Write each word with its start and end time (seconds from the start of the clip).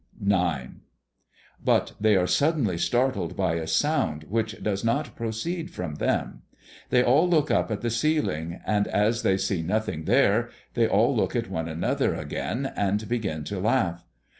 IX. 0.19 0.69
But 1.63 1.91
they 2.01 2.15
are 2.15 2.25
suddenly 2.25 2.75
startled 2.75 3.37
by 3.37 3.53
a 3.53 3.67
sound 3.67 4.23
which 4.29 4.59
does 4.63 4.83
not 4.83 5.15
proceed 5.15 5.69
from 5.69 5.97
them. 5.97 6.41
They 6.89 7.03
all 7.03 7.29
look 7.29 7.51
up 7.51 7.69
at 7.69 7.81
the 7.81 7.91
ceiling; 7.91 8.61
and 8.65 8.87
as 8.87 9.21
they 9.21 9.37
see 9.37 9.61
nothing 9.61 10.05
there, 10.05 10.49
they 10.73 10.87
all 10.87 11.15
look 11.15 11.35
at 11.35 11.51
one 11.51 11.69
another 11.69 12.15
again 12.15 12.73
and 12.75 13.07
begin 13.07 13.43
to 13.43 13.59
laugh. 13.59 14.03